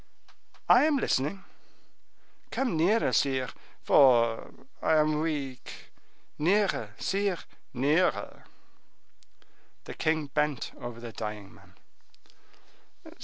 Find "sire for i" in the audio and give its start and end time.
3.13-4.95